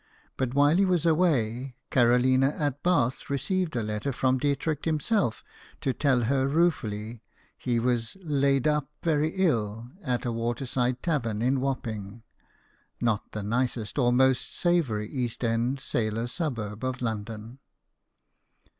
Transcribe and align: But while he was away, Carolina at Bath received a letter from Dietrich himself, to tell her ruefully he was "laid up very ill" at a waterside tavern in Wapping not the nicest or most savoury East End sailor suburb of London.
But 0.35 0.55
while 0.55 0.77
he 0.77 0.83
was 0.83 1.05
away, 1.05 1.75
Carolina 1.91 2.51
at 2.57 2.81
Bath 2.81 3.29
received 3.29 3.75
a 3.75 3.83
letter 3.83 4.11
from 4.11 4.39
Dietrich 4.39 4.83
himself, 4.85 5.43
to 5.81 5.93
tell 5.93 6.21
her 6.23 6.47
ruefully 6.47 7.21
he 7.55 7.77
was 7.79 8.17
"laid 8.23 8.67
up 8.67 8.89
very 9.03 9.29
ill" 9.35 9.89
at 10.03 10.25
a 10.25 10.31
waterside 10.31 11.03
tavern 11.03 11.43
in 11.43 11.61
Wapping 11.61 12.23
not 12.99 13.31
the 13.33 13.43
nicest 13.43 13.99
or 13.99 14.11
most 14.11 14.55
savoury 14.57 15.07
East 15.07 15.43
End 15.43 15.79
sailor 15.79 16.25
suburb 16.25 16.83
of 16.83 17.03
London. 17.03 17.59